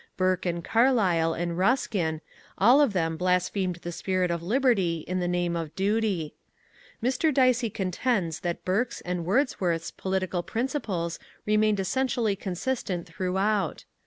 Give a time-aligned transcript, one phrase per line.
[0.17, 2.21] Burke and Carlyle and Ruskin
[2.57, 6.33] all of them blasphemed the spirit of liberty in the name of duty.
[7.03, 7.31] Mr.
[7.31, 13.85] Dicey contends that Burke's and Wordsworth's political principles remained essentially consistent throughout.